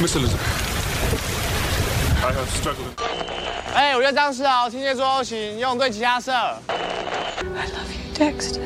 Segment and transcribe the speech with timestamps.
[0.00, 0.40] Miss Elizabeth,
[2.22, 2.94] I have struggled.
[3.74, 6.30] 哎，我叫张思豪，天蝎座 O 型，游泳队吉他社。
[6.32, 8.60] I love you, Dexter.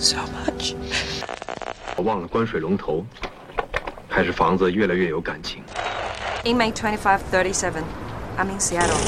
[0.00, 0.74] So much.
[1.94, 3.06] 我忘了关水龙头，
[4.08, 5.62] 还是房子越来越有感情。
[6.42, 7.84] Inmate 2537.
[8.36, 8.98] I'm in Seattle.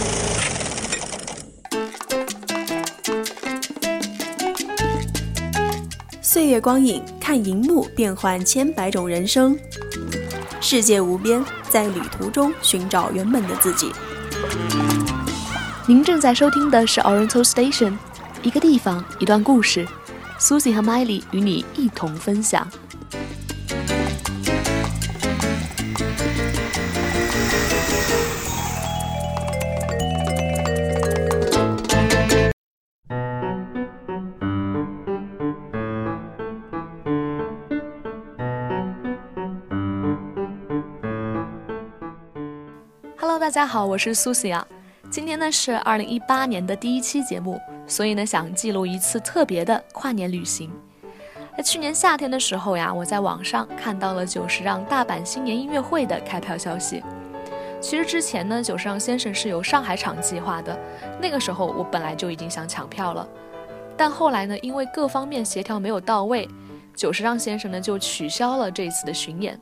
[6.23, 9.59] 岁月光影，看荧幕变换千百种人生，
[10.63, 13.91] 世界无边，在旅途中寻找原本的自己。
[15.87, 17.97] 您正在收听的是 Oriental Station，
[18.43, 19.89] 一个地方，一段故事。
[20.39, 22.67] Susie 和 Miley 与你一同分享。
[43.51, 44.65] 大家好，我是 Susie 啊。
[45.11, 50.71] 今天呢是二零一八年的第一期节目，所以呢想记录一次特别的跨年旅行。
[51.57, 57.03] 在去年夏天的时候呀，我在网上看到了久石让大阪新年音乐会的开票消息。
[57.81, 60.79] 其实之前呢，久石让先生是有上海场计划的，
[61.21, 63.29] 那个时候我本来就已经想抢票了，
[63.97, 66.49] 但后来呢，因为各方面协调没有到位，
[66.95, 69.61] 久石让先生呢就取消了这一次的巡演。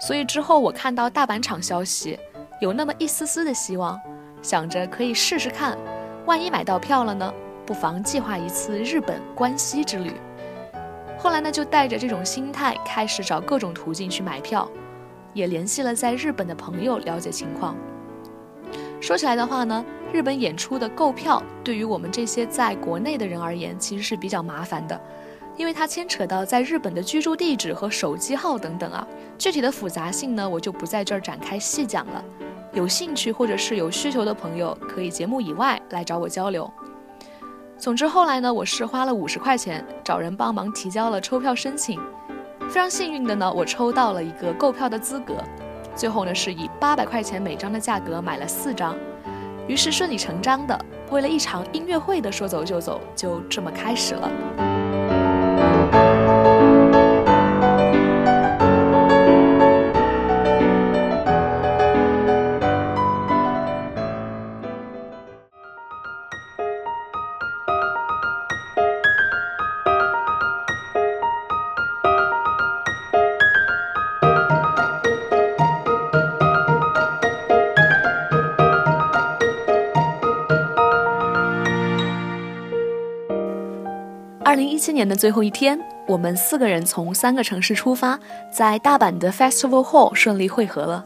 [0.00, 2.18] 所以之后我看到大阪场消息，
[2.60, 4.00] 有那么一丝丝的希望。
[4.42, 5.78] 想着可以试试看，
[6.26, 7.32] 万一买到票了呢？
[7.64, 10.12] 不妨计划一次日本关西之旅。
[11.16, 14.70] 后来呢，就带着这种心态开始找各种途径去买票，
[15.32, 17.74] 也联系了在日本的朋友了解情况。
[19.00, 19.82] 说起来的话呢，
[20.12, 25.00] 日本演出的购票对于我们这些在国内的人而言，其实是比较麻烦的，
[25.56, 29.06] 因为它牵扯到在日本的居住地址和手机号等等啊，
[29.38, 32.24] 具体的复杂性呢，我就不在这儿展开细讲了。
[32.72, 36.68] 有兴趣或者是有需求的朋友，可以节目以外来找我交流。
[37.78, 42.00] 总之后来呢，我是花了五十块钱找人帮忙提交了抽票申请，
[42.68, 45.36] 非常幸运的呢，我抽到了一个购票的资格。
[45.94, 48.96] 最后呢，是以八百块钱每张的价格买了四张，
[49.68, 50.76] 于是顺理成章的，
[51.10, 54.73] 为了一场音乐会的说走就走，就这么开始了。
[84.44, 88.20] 二零一七年的最后一天，我们四个人从三个城市出发，
[88.52, 91.02] 在大阪的 Festival Hall 顺利汇合了。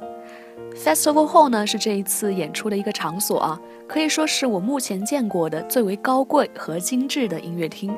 [0.75, 7.95] Festival Hall 呢是这一次演出的一个场所啊，可以说是我目前见过的最为高贵和精致的音乐厅。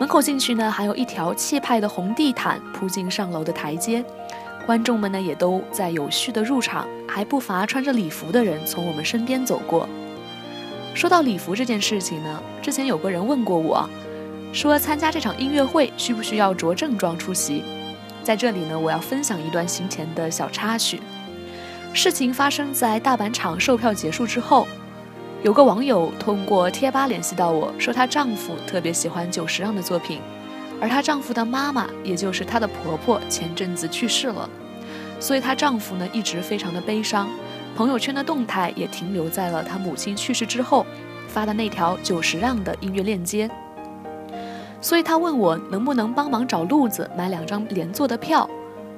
[0.00, 4.04] 门口进去呢，还有一条气派的红地毯铺进上楼的台阶，
[4.66, 9.88] 观众们呢也都在有序的入场，还不乏穿着礼服的人从我们身边走过。
[10.92, 13.88] 说到礼服这件事情呢，之前有个人问过我。
[14.52, 17.62] 说参加这场音乐会需不需要着正装出席？
[18.22, 21.00] 在这里呢，我要分享一段行前的小插曲。
[21.92, 24.66] 事情发生在大阪场售票结束之后，
[25.44, 30.20] 有个网友通过贴吧联系到我说，她丈夫特别喜欢久石让的作品，
[30.80, 34.50] 而她丈夫的妈妈，也就是她的婆婆，前阵子去世了，
[35.20, 37.28] 所以她丈夫呢一直非常的悲伤。
[37.76, 40.84] 朋友圈的动态也停留在了她母亲去世之后
[41.28, 43.48] 发的那条久石让的音乐链接。
[44.80, 48.48] 所以她问我能不能帮忙找路子买两张连座的票，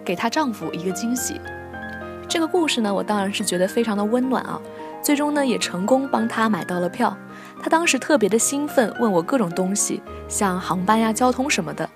[0.05, 1.41] 给她丈夫一个惊喜。
[2.29, 4.61] 这个故事呢，我当然是觉得非常的温暖啊。
[5.03, 7.15] 最终呢，也成功帮她买到了票。
[7.63, 11.89] 她当时特别的兴奋，问我各种东西，像航班呀、交通什么的，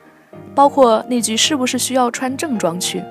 [0.55, 3.03] 包括那句是不是需要穿正装去。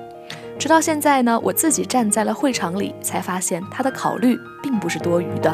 [0.58, 5.52] 直到现在呢，我自己站在了会场里，才发现她的考虑并不是多余的。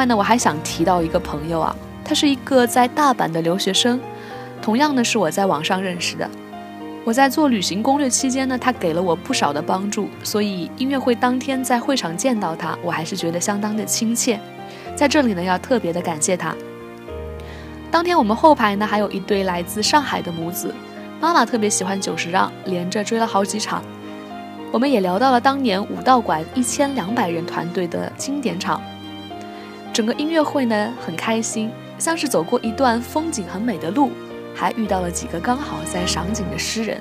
[0.00, 4.00] 外呢，我还想提到一个朋友啊，他是一个在大阪的留学生，
[4.62, 6.26] 同样呢是我在网上认识的。
[7.04, 14.40] 我在做旅行攻略期间呢，他给了我不少的帮助，所以音乐会当天在会场见到他，我还是觉得相当的亲切。
[14.96, 16.54] 在这里呢要特别的感谢他。
[17.90, 20.74] 当天我们后排呢还有一对来自上海的母子，
[21.20, 23.82] 妈妈特别喜欢久石让，连着追了好几场。
[24.72, 28.80] 我们也聊到了当年武道馆一千两百人团队的经典场。
[30.00, 34.10] 整个音乐会呢很开心，像是走过一段风景很美的路，
[34.54, 36.98] 还遇到了几个刚好在赏景的诗人。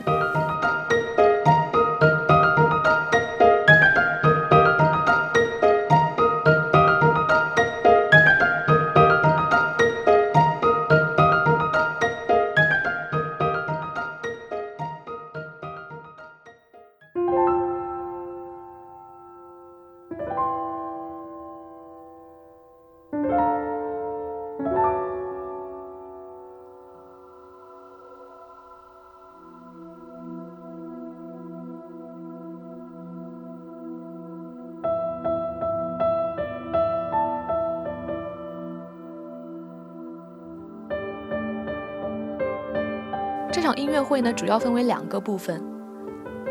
[43.76, 45.64] 音乐会呢，主要分为两个部分，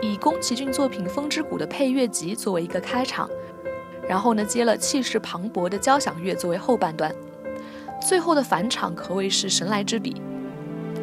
[0.00, 3.29] 以宫崎骏作品《风之谷》的配乐集作为一个开场，
[4.09, 7.15] 然后呢，接了气势磅礴的交响乐作为后半段，
[8.00, 10.20] 最后的返场可谓是神来之笔，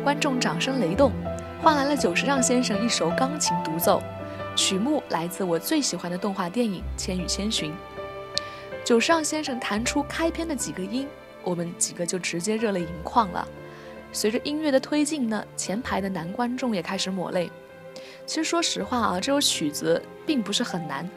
[0.04, 1.12] 观众掌声雷动，
[1.62, 4.02] 换来了久石让先生一首钢琴独奏，
[4.56, 7.72] 曲目来自我最喜欢的动画电影《千与千寻》，
[8.84, 11.08] 久石让先生弹出开篇的几个音，
[11.44, 13.48] 我们几个就直接热泪盈眶了。
[14.16, 17.52] 随着音乐的推进呢，前排的男观众也开始抹泪。
[18.26, 21.08] 其实说实话啊，这首曲子并不是很难，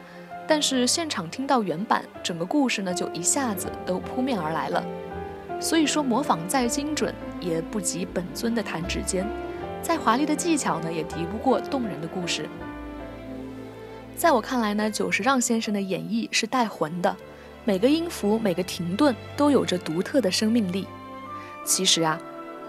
[0.45, 4.85] 但是现场听到原版，整个故事呢就一下子都扑面而来了。
[5.61, 9.23] 所以说模仿再精准，也不及本尊的弹指间；
[9.81, 12.49] 再华丽的技巧呢，也敌不过动人的故事。
[14.17, 17.15] 在我看来呢，久石让先生的演绎是带魂的，
[17.63, 20.85] 每个音符、每个停顿都有着独特的生命力。
[21.63, 22.19] 其实啊。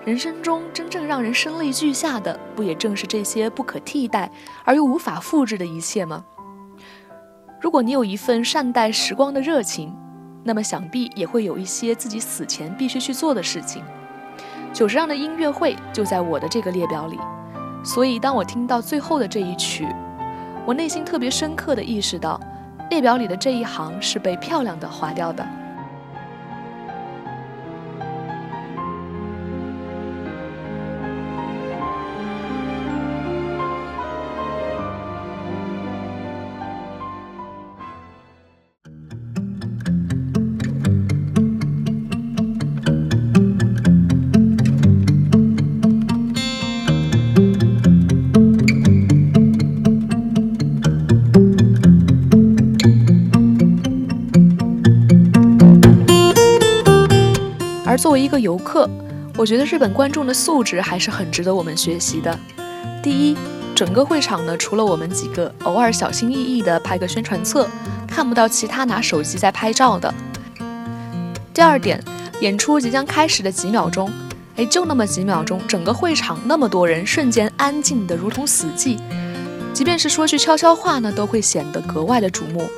[0.04, 4.30] 人生中真正让人声泪俱下的，不也正是这些不可替代
[4.64, 6.24] 而又无法复制的一切吗？
[7.60, 9.94] 如果你有一份善待时光的热情，
[10.42, 13.84] 那么想必也会有一些自己死前必须去做的事情。
[14.72, 17.18] 久石让的音乐会就在我的这个列表里，
[17.84, 19.86] 所以当我听到最后的这一曲，
[20.64, 22.40] 我内心特别深刻的意识到，
[22.88, 25.46] 列表里的这一行是被漂亮的划掉的。
[58.10, 58.90] 作为一个游客，
[59.36, 62.36] 我觉得日本观众的素质还是很值得我们学习的。
[63.00, 63.36] 第一，
[63.72, 67.68] 整个会场呢，除了我们几个偶尔小心翼翼地拍个宣传册，
[68.08, 70.12] 看不到其他拿手机在拍照的。
[71.54, 72.02] 第二点，
[72.40, 74.10] 演出即将开始的几秒钟，
[74.56, 78.98] 哎，就那么几秒钟，整个会场那么多人，瞬间安静的如同死寂，
[79.72, 82.68] 即便是说句悄悄话呢，都会显得格外的瞩目。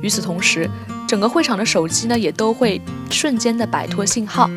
[0.00, 0.66] 与此同时，
[1.08, 2.78] 整个会场的手机呢，也都会
[3.10, 4.48] 瞬间的摆脱信号。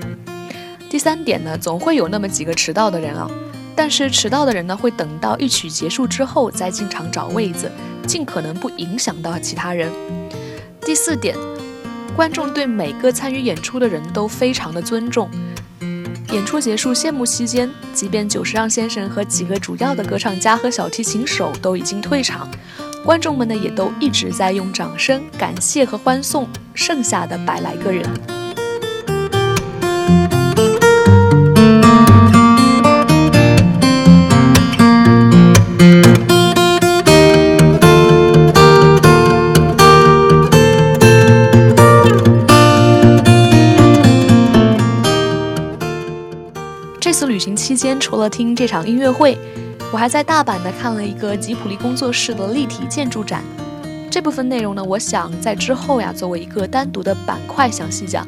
[0.90, 3.26] 第三点呢，总会有那么几个迟到的人啊，
[3.74, 7.72] 但是迟到的人呢，会等到一曲结束之后再进场找位子，
[8.06, 9.90] 尽可能不影响到其他人。
[10.82, 11.38] 第四点，
[12.18, 15.32] 观众对每个参与演出的人都非常的尊重。
[16.34, 22.46] 演出结束谢幕期间，即便久石让先生和几个主要的歌唱家和小提琴手都已经退场。
[23.04, 28.08] 观众们呢，也都一直在用掌声感谢和欢送剩下的百来个人。
[47.00, 49.38] 这次旅行期间，除了听这场音乐会。
[49.92, 53.44] 我还在大阪呢看了一个吉普力工作室的立体建筑展，
[54.10, 58.26] 这部分内容呢，我想在之后呀作为一个单独的板块详细讲。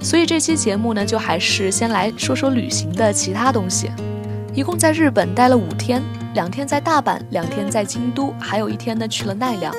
[0.00, 3.90] 所以这期节目呢，就还是先来说说旅行的其他东西。
[4.54, 6.00] 一共在日本待了五天，
[6.32, 9.74] 两天在大阪，两天在京都，还有一天呢去了奈良。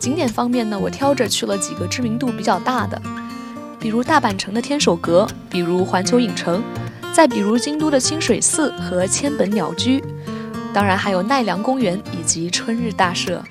[0.00, 3.00] 景点方面呢，我挑着去了几个知名度比较大的，
[3.78, 6.60] 比如大阪城的天守阁，比如环球影城，
[7.12, 10.02] 再比如京都的清水寺和千本鸟居。
[10.72, 13.42] 当然还有奈良公园以及春日大社。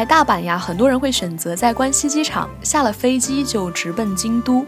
[0.00, 4.64] 来大阪呀，很多人会选择在关西机场下了飞机就直奔京都，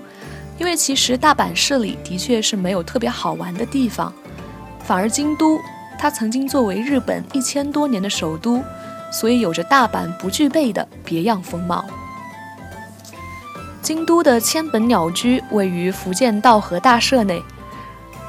[0.59, 4.13] 因为其实大阪市里的确是没有特别好玩的地方，
[4.85, 5.59] 反而京都，
[5.99, 8.63] 它曾经作为日本一千多年的首都，
[9.11, 11.83] 所以有着大阪不具备的别样风貌。
[13.81, 17.43] 京都的千本鸟居位于福建道和大社内。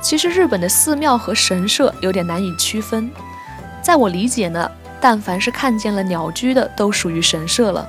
[0.01, 3.11] 其实日本的寺庙和神社有点难以区分，
[3.81, 4.71] 在我理解呢，
[5.03, 7.85] 但凡是看见了鸟居的，都属于神社了。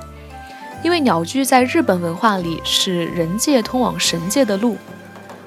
[0.83, 4.75] 因为鸟居在日本文化里是人界通往神界的路，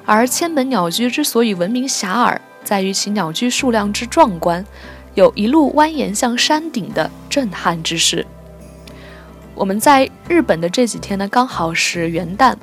[0.03, 4.65] 而千本鸟居之所以闻名遐迩，在于其鸟居数量之壮观，
[5.13, 8.25] 有一路蜿蜒向山顶的震撼之势。
[9.53, 12.55] 我们在日本的这几天呢，刚好是元旦，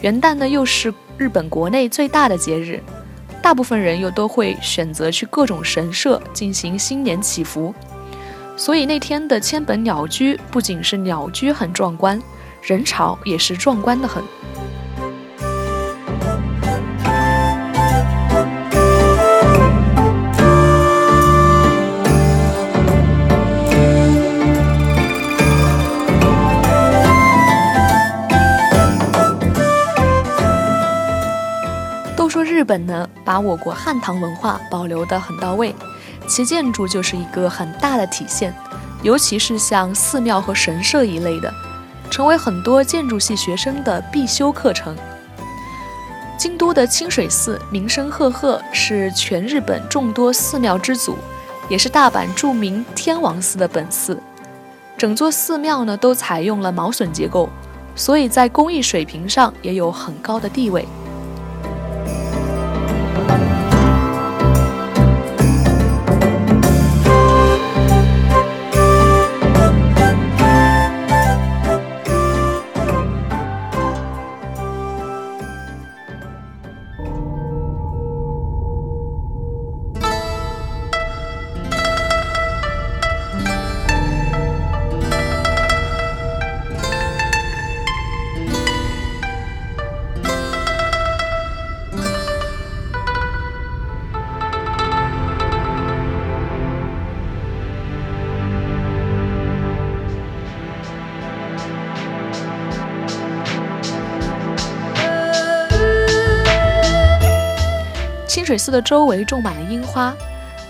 [0.00, 2.82] 元旦呢又是日本国内最大的节日。
[3.42, 7.74] 大部分人又都会选择去各种神社进行新年祈福，
[8.58, 12.20] 所以那天的千本鸟居不仅是鸟居很壮观，
[12.60, 14.22] 人潮也是壮观的很。
[32.14, 35.74] 都说日本呢，把我国汉唐文化保留得很到位，
[36.28, 38.54] 其建筑就是一个很大的体现，
[39.02, 41.52] 尤其是像寺庙和神社一类的，
[42.10, 44.94] 成为很多建筑系学生的必修课程。
[46.38, 51.16] 京都的清水寺名声赫赫，是全日本众多寺庙之祖，
[51.68, 54.16] 也是大阪著名天王寺的本寺。
[54.96, 57.48] 整座寺庙呢，都采用了毛笋结构，
[57.96, 60.86] 所以在工艺水平上也有很高的地位。
[108.48, 110.16] 水寺的周围种满了樱花，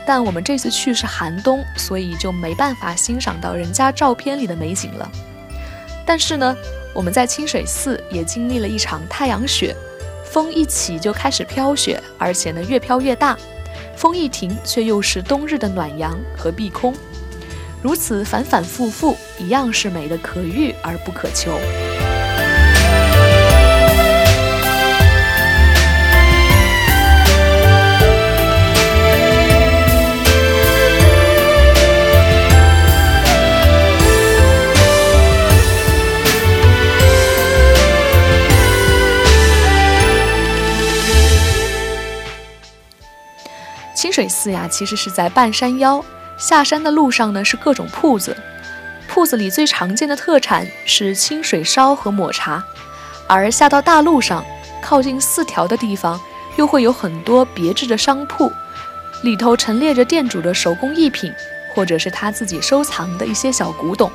[0.04, 5.08] 但我们这次去是寒冬，所以就没办法欣赏到人家照片里的美景了。
[6.04, 6.56] 但是呢，
[6.92, 9.76] 我们在清水寺也经历了一场太阳雪，
[10.24, 13.38] 风一起就开始飘雪，而且呢越飘越大，
[13.94, 16.92] 风一停却又是冬日的暖阳和碧空，
[17.80, 21.52] 如此反反复复，一样是美的可遇而不可求。
[44.18, 46.04] 水寺呀，其实是在半山腰，
[46.36, 48.36] 下山的路上呢是各种铺子，
[49.06, 52.60] 铺子里最常见的特产是清水烧和抹茶，
[53.28, 54.44] 而下到大路上，
[54.82, 56.20] 靠近四条的地方，
[56.56, 58.52] 又会有很多别致的商铺，
[59.22, 61.32] 里头陈列着店主的手工艺品，
[61.72, 64.10] 或者是他自己收藏的一些小古董。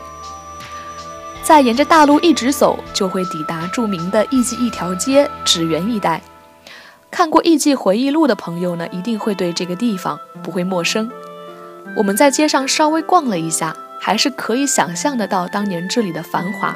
[1.41, 6.21] 再沿着大路一直走，就会抵达著名的艺伎一条街纸园一带。
[7.13, 11.11] 看过《艺伎回忆录》的朋友呢，一定会对这个地方不会陌生。
[11.95, 16.75] 我们在街上稍微逛了一下，还是可以想象得到当年这里的繁华。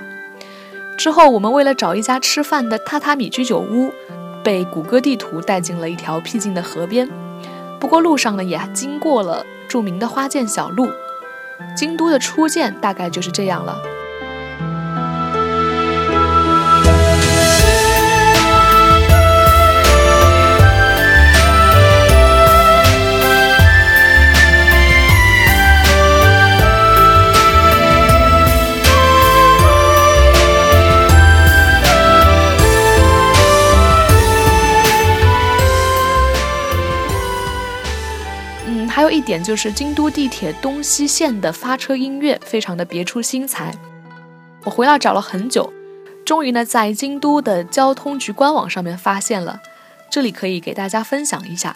[0.95, 3.91] 之后，我们为了找一家吃饭的榻榻米居酒屋，
[4.43, 7.09] 被谷歌地图带进了一条僻静的河边。
[7.79, 10.87] 不过路上呢，也经过了著名的花见小路。
[11.75, 13.81] 京都的初见大概就是这样了。
[38.97, 43.71] 还有一点就是京都地铁东西线的发车音乐非常的别出心裁。
[44.63, 45.71] 我回来找了很久
[46.25, 49.61] 终于呢在京都的交通局官网上面发现了
[50.09, 51.75] 这里可以给大家分享一下。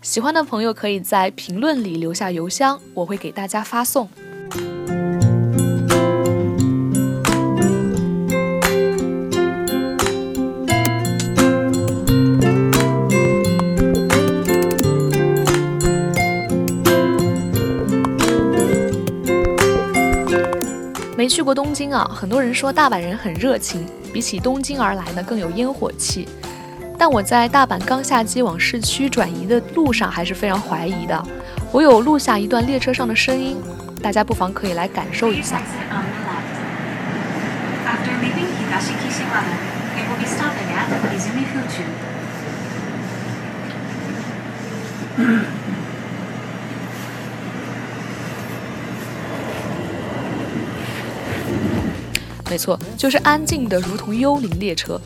[0.00, 4.08] 喜欢的朋友可以在评论里留下邮箱我会给大家发送。
[21.28, 26.28] 去过东京啊，很多人说大阪人很热情，比起东京而来呢更有烟火气。
[26.96, 31.22] 但我在大阪刚下机往市区转移的路上还是非常怀疑的。
[31.70, 33.56] 我有录下一段列车上的声音，
[34.02, 35.60] 大家不妨可以来感受一下。
[52.58, 55.00] 错，就是安静的如同幽灵列车，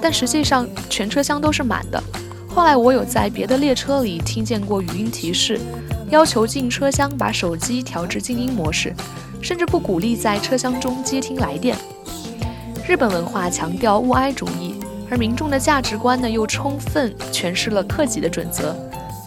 [0.00, 2.02] 但实际上全车厢都是满的。
[2.48, 5.60] 后来我有在别的列车里听见过语音提示，
[6.08, 8.94] 要求进车厢把手机调至静音模式，
[9.42, 11.76] 甚至不鼓励在车厢中接听来电。
[12.86, 14.74] 日本文化强调物哀主义，
[15.10, 18.74] 而民众的价值观呢又充分诠释了克己的准则，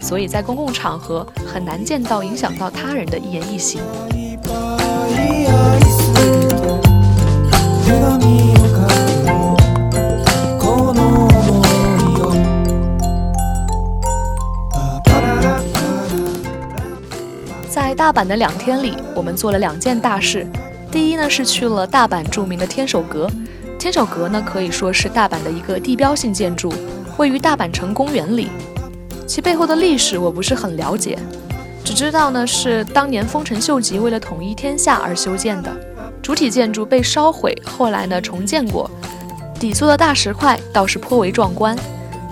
[0.02, 3.80] 所以在公共场合很难见到影响到他人的一言一行。
[18.02, 20.44] 大阪的两天里，我们做了两件大事。
[20.92, 23.30] 第一呢，是去了大阪著名的天守阁。
[23.78, 26.74] 天守阁呢，可以说是大阪的一个地标性建筑，
[27.18, 28.48] 位于大阪城公园里。
[29.28, 31.16] 其背后的历史我不是很了解，
[31.86, 35.72] 只知道呢是当年丰臣秀吉为了统一天下而修建的。
[36.24, 38.90] 主体建筑被烧毁，后来呢重建过。
[39.60, 41.78] 底座的大石块倒是颇为壮观。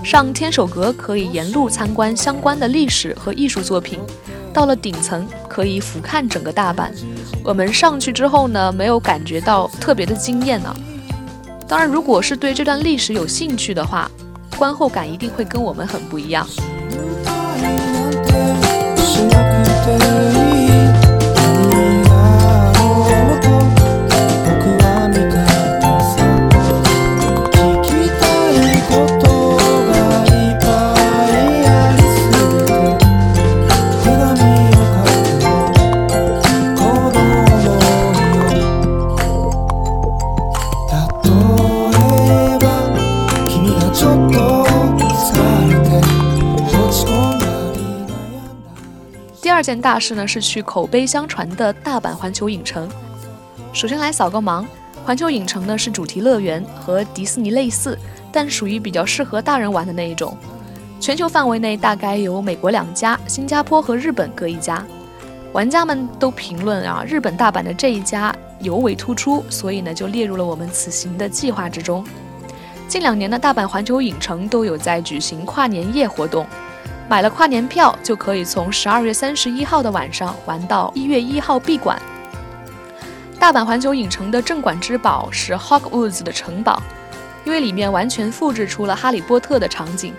[0.04, 4.00] 上天守阁可以沿路参观相关的历史和艺术作品。
[4.54, 6.90] 到了顶层，可以俯瞰整个大阪。
[7.44, 10.76] 我们上去之后呢，没有感觉到特别的惊艳呢。
[11.68, 14.10] 当然，如果是对这段历史有兴趣的话，
[14.58, 16.48] 观后感一定会跟我们很不一样。
[49.60, 52.88] 二件大事呢，是去口碑相传的大阪环球影城。
[53.74, 54.66] 首先来扫个盲，
[55.04, 58.00] 环球影城呢是主题乐园，和迪士尼类似，
[58.32, 60.38] 但属于比较适合大人玩的那一种。
[60.98, 64.82] 全球范围内大概有美国两家，新加坡和日本各一家。
[65.52, 72.02] 玩家们都评论啊，日本大阪的这一家尤为突出，所以呢就列入了我们此行的计划之中。
[72.88, 76.48] 近两年的大阪环球影城都有在举行跨年夜活动。
[77.10, 82.00] 买了跨年票，就可以从十二月三十一号的晚上玩到一月一号闭馆。
[83.40, 86.80] 大阪环球影城的镇馆之宝是 Hogwarts 的城堡，
[87.44, 90.14] 因为里面完全复制出了哈利波特的场景，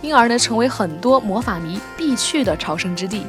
[0.00, 3.26] 因而呢成为很多魔法迷必去的朝圣之地。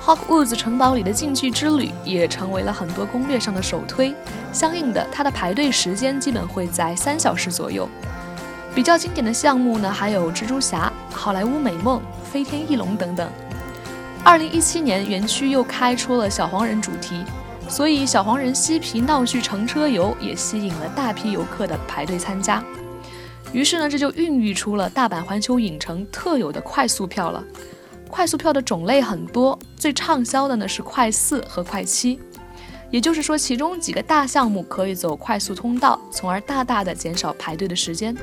[0.00, 4.14] Hogwarts 城堡里的禁剧之旅也成为了很多攻略上的首推，
[4.52, 7.88] 相应的它的排队时间基本会在三小时左右。
[8.74, 13.28] 比较经典的项目呢，还有蜘蛛侠、好莱坞美梦、飞天翼龙等等。
[14.24, 17.24] 二零一七年，园区又开出了小黄人主题，
[17.68, 22.62] 所以小黄人嬉皮闹剧乘车游也吸引了大批游客的排队参加。
[23.52, 27.42] 于是呢，这就孕育出了大阪环球影城特有的快速票了。
[28.08, 32.20] 快速票的种类很多，最畅销的呢是快四和快七，
[32.90, 38.14] 也就是说，其中几个大项目可以走快速通道，从而大大的减少排队的时间。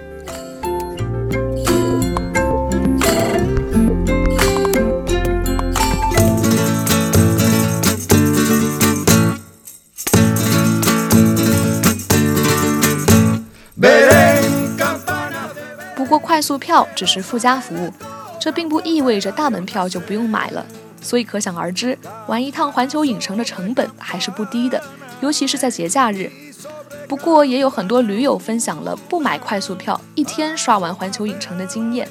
[15.96, 17.92] 不过快速票只是附加服务，
[18.40, 20.66] 这并不意味着大门票就不用买了。
[21.08, 24.84] 所以可想而知，玩一趟环球影城的成本还是不低的，
[25.22, 26.30] 尤其是在节假日。
[27.08, 32.06] 不过也有很多驴友分享了不买快速票一天刷完环球影城的经验。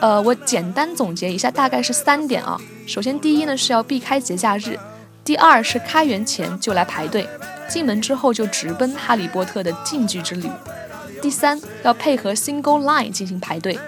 [0.00, 2.58] 呃，我简单总结一下，大概是三点啊。
[2.86, 4.78] 首先，第一呢是要避开节假日；
[5.22, 7.28] 第二是开园前就来排队，
[7.68, 10.48] 进门之后就直奔哈利波特的禁剧之旅；
[11.20, 13.78] 第三要配合 single line 进行排队。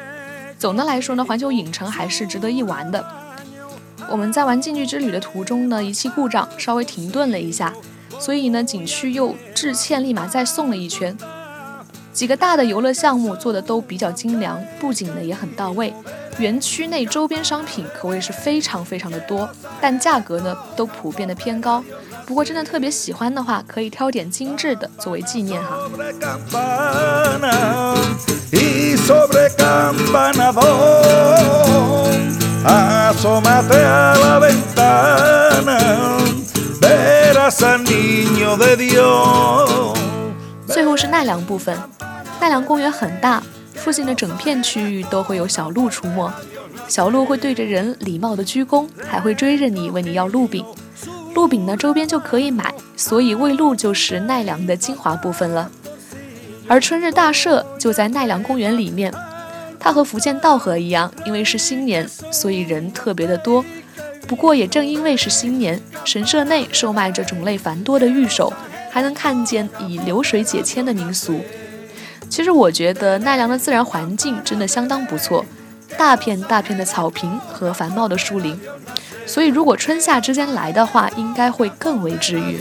[0.58, 3.02] 总的来说呢，环球影城还是值得一玩的。
[4.10, 7.72] 我们在玩禁区之旅的途中呢，仪器故障，稍微停顿了一下，
[8.18, 11.16] 所以呢，景区又致歉，立马再送了一圈。
[12.12, 15.92] 几个大的游乐项目做的都比较精良，布景呢也很到位，
[16.38, 19.48] 园区内周边商品可谓是非常非常的多，
[19.80, 21.84] 但价格呢都普遍的偏高。
[22.24, 25.76] 不过真的特别喜欢的话，可以挑点精致的作为纪念哈。
[40.66, 41.78] 最后是奈良部分。
[42.40, 43.40] 奈良公园很大，
[43.74, 46.28] 附近的整片区域都会有小鹿出没。
[46.88, 50.64] 小鹿会对着人礼貌的鞠躬，还会追着你问你要鹿饼。
[51.34, 55.70] 鹿饼呢，周边就可以买，所以喂鹿就是奈良的精华部分了。
[56.66, 59.14] 而春日大社就在奈良公园里面，
[59.86, 63.64] 它和福建道河一样，因为是新年，所以人特别的多。
[64.26, 68.52] 不过也正因为是新年，神社内售卖着种类繁多的玉手，
[68.90, 71.40] 还能看见以流水解签的民俗。
[72.28, 75.46] 其实我觉得奈良的自然环境真的相当不错，
[75.96, 78.60] 大片大片的草坪和繁茂的树林，
[79.26, 82.60] 所以如果春夏之间来的话，应该会更为治愈。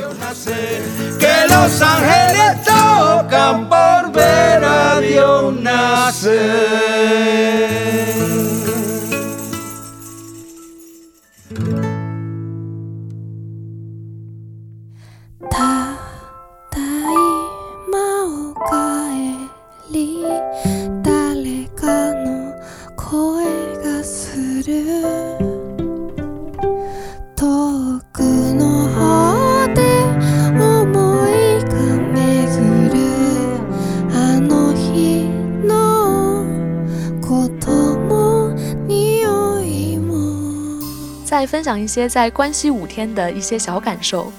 [41.55, 44.29] 分享一些在关西五天的一些小感受。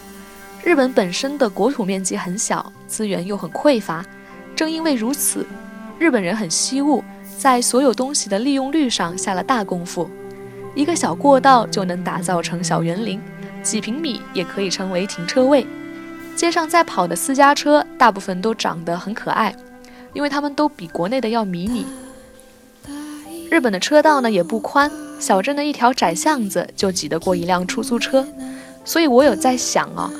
[0.63, 4.05] 日本本身的国土面积很小，资源又很匮乏，
[4.55, 5.47] 正因为如此，
[5.99, 7.03] 日本人很惜物，
[7.39, 10.11] 在所有东西的利用率上下了大功夫。
[10.75, 13.19] 一个小过道就能打造成小园林，
[13.63, 15.67] 几平米也可以成为停车位。
[16.37, 19.57] 街上在跑的私家车大部分都长得很可爱，
[20.13, 21.87] 因为他们都比国内的要迷你。
[23.51, 24.91] 日本的车道呢也不宽。
[25.19, 28.27] 小镇的一条窄巷子就挤得过一辆出租车，
[28.85, 30.13] 所以我有在想啊，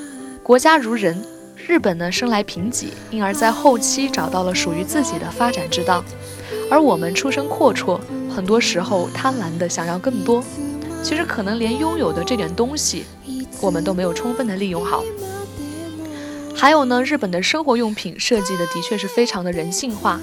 [0.43, 1.23] 国家如人，
[1.55, 6.03] 日本呢生来贫瘠，因而在后期找到了属于自己的发展之道，
[6.69, 7.99] 而我们出身阔绰，
[8.35, 10.43] 很多时候贪婪的想要更多，
[11.03, 13.05] 其实可能连拥有的这点东西，
[13.61, 15.03] 我们都没有充分的利用好。
[16.55, 20.19] 还有呢，日本的生活用品设计的的确是非常的人性化，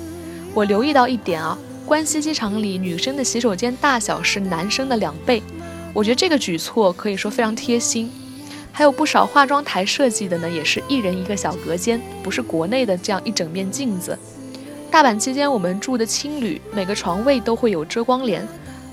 [0.52, 1.56] 我留意到一点啊。
[1.86, 5.42] 关西机场里，女生的洗手间大小是男生的两倍，
[5.92, 8.10] 我觉得这个举措可以说非常贴心。
[8.72, 14.18] 还有不少化妆台设计的呢，也是一人一个小隔间，不是国内的这样一整面镜子。
[14.90, 18.46] 大阪期间我们住的青旅，每个床位都会有遮光帘，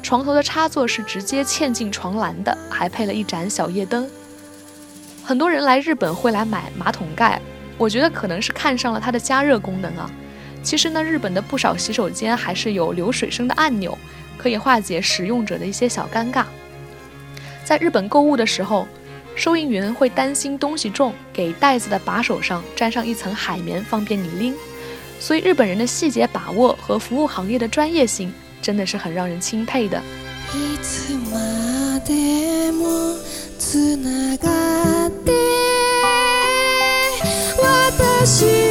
[0.03, 4.07] 床头的插座是直接嵌进床栏的，还配了一盏小夜灯。
[5.23, 7.41] 很多人来日本会来买马桶盖，
[7.77, 10.11] 我觉得可能是看上了它的加热功能啊。
[10.63, 13.97] 其实呢，日本的不少洗手间还是有流水声的按钮，
[14.37, 16.45] 可以化解使用者的一些小尴尬。
[17.63, 18.87] 在日本购物的时候，
[19.35, 24.53] 收银员会担心东西重，给袋子的把手上粘上一层海绵，方便你拎。
[25.19, 30.01] 所以日本人的细节把握和服务行业的专业性，真的是很让人钦佩的。
[38.33, 38.70] 之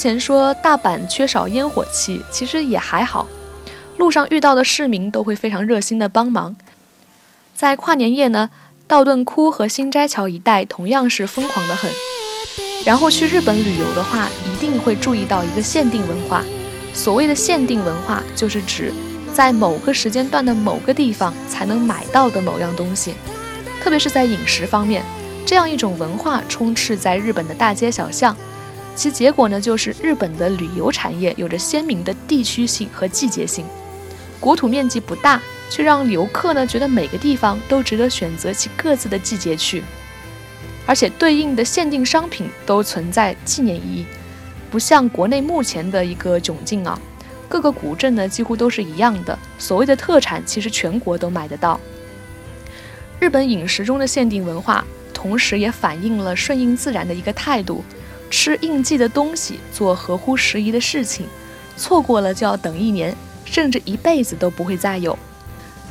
[0.00, 3.28] 前说大阪缺少烟火气，其实也还好，
[3.98, 6.56] 路上遇到的市民都会非常热心的帮忙。
[7.54, 8.48] 在跨年夜呢，
[8.88, 11.90] 道顿窟和新斋桥一带同样是疯狂的很。
[12.82, 16.42] 然后去日本旅游的话，一定会注意到一个限定文化。
[16.94, 18.90] 所谓的限定文化，就是指
[19.34, 23.12] 在某个时间段的某个地方才能买到的某样东西，
[23.82, 25.04] 特别是在饮食方面，
[25.44, 28.34] 这样一种文化充斥在日本的大街小巷。
[28.94, 33.64] 其结果呢，就是日本的旅游产业有着鲜明的地区性和季节性，
[34.38, 39.82] 国土面积不大，却让游客呢觉得每个地方都值得选择其各自的季节去。
[40.86, 44.06] 而且对应的限定商品都存在纪念意义，
[44.70, 47.00] 不像国内目前的一个窘境啊，
[47.48, 51.80] 各个古镇呢几乎都是一样的，所谓的特产其实全国都买得到。
[53.20, 57.84] 日本饮食中的限定文化，同时也反映了顺应自然的一个态度，
[58.30, 61.26] 吃应季的东西，做合乎时宜的事情，
[61.76, 63.14] 错过了就要等一年，
[63.44, 65.18] 甚至一辈子都不会再有。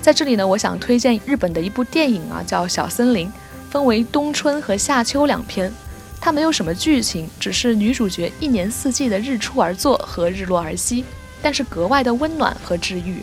[0.02, 3.28] 在这里呢，我想推荐日本的一部电影啊，叫《小森林》。
[3.70, 5.72] 分为冬春和夏秋两篇，
[6.20, 11.06] 它没有什么剧情，只是女主角一年四季的日出而作和日落而息，
[11.40, 13.22] 但是格外的温暖和治愈。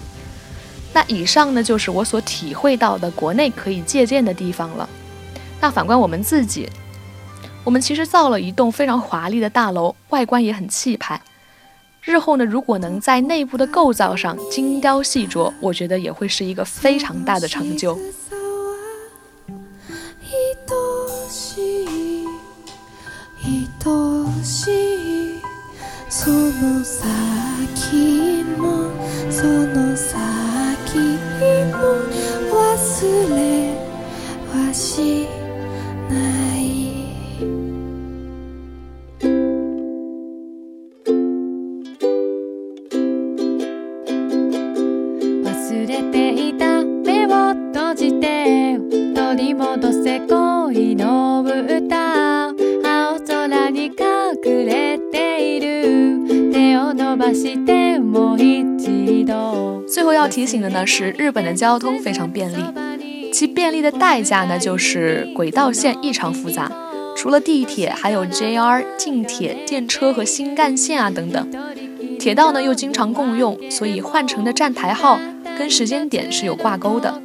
[0.92, 4.88] 那以上呢，就是我所体会到的国内可以借鉴的地方了。
[5.61, 6.70] 那反观我们自己，
[7.65, 11.21] 我们其实造了一栋非常华丽的大楼，外观也很气派。
[12.01, 17.97] 日后呢，如果能在内部的构造上精雕细琢，我觉得也会是一个非常大的成就。
[24.43, 25.39] しい
[26.10, 28.91] その先も
[29.30, 30.24] その先
[49.56, 66.69] 戻せ恋の歌青空に隠れている手を伸ばしてもう一度最后要提醒的呢是，日本的交通非常便利，其便利的代价呢就是轨道线异常复杂，
[67.15, 71.47] 除了地铁，还有 JR、近铁、电车和新干线啊等等。
[72.19, 75.17] 铁道呢又经常共用，所以换乘的站台号
[75.58, 77.21] 跟时间点是有挂钩的。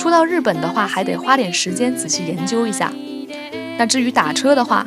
[0.00, 2.90] 初到日本的话，还得花点时间仔细研究一下。
[3.76, 4.86] 那至于打车的话，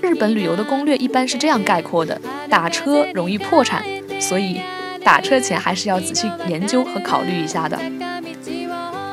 [0.00, 2.18] 日本旅游的攻略一般是这样概括的：
[2.48, 3.84] 打车容易破产，
[4.18, 4.58] 所以
[5.04, 7.78] 打车前还是要仔细研究和考虑一下的。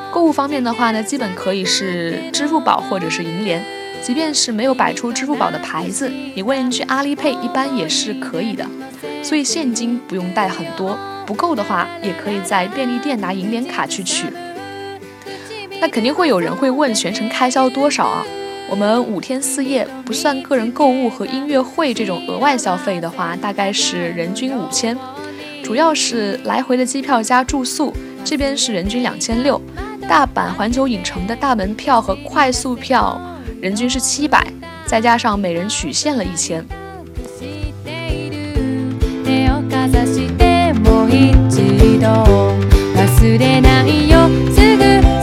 [0.09, 3.61] 购物方面的话呢，基本可以是支付宝或者是银联，
[4.01, 8.65] 即便是没有摆出支付宝的牌子，你问一句阿里配一般也是可以的。
[9.21, 14.27] 所以现金不用带很多，不够的话也可以在便利店拿银联卡去取。
[15.81, 18.25] 那肯定会有人会问，全程开销多少啊？
[18.69, 24.95] 我们五天四夜不算个人购物和音乐会这种额外消费的话，大概是人均五千，
[25.63, 29.59] 主要是来回的机票加住宿，这边是人均两千六。
[30.07, 33.19] 大阪环球影城的大门票和快速票
[33.61, 34.45] 人均是七百，
[34.85, 36.63] 再加上每人取现了一千。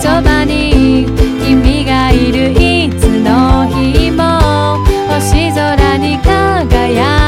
[0.01, 1.07] そばに
[1.45, 7.26] 君がいるいつの日も星空に輝く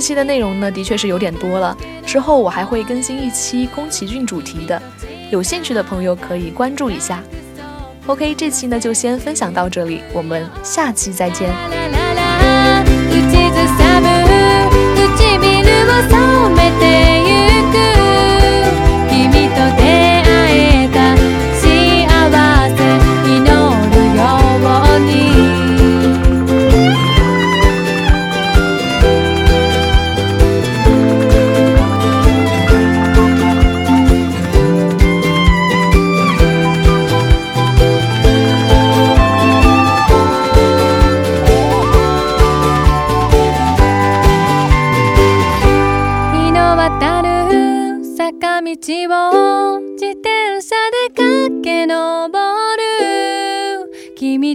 [0.00, 1.76] 这期的内容呢，的确是有点多了。
[2.06, 4.80] 之后我还会更新一期宫崎骏主题的，
[5.30, 7.22] 有兴趣的朋友可以关注一下。
[8.06, 11.50] OK，这期呢就先分享到这里，我们下期再见。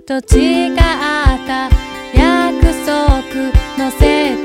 [0.02, 1.70] と違った
[2.14, 4.45] 約束のせ